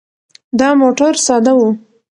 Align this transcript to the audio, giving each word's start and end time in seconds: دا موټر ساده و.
دا 0.59 0.69
موټر 0.79 1.13
ساده 1.25 1.53
و. 1.57 1.59